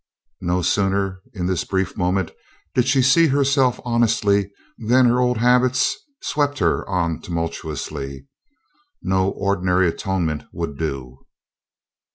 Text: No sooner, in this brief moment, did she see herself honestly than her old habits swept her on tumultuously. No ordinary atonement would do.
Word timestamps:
No 0.41 0.63
sooner, 0.63 1.21
in 1.35 1.45
this 1.45 1.63
brief 1.63 1.95
moment, 1.95 2.31
did 2.73 2.87
she 2.87 3.03
see 3.03 3.27
herself 3.27 3.79
honestly 3.85 4.49
than 4.79 5.05
her 5.05 5.19
old 5.19 5.37
habits 5.37 5.95
swept 6.23 6.57
her 6.57 6.89
on 6.89 7.21
tumultuously. 7.21 8.25
No 9.03 9.29
ordinary 9.29 9.87
atonement 9.87 10.45
would 10.51 10.75
do. 10.79 11.19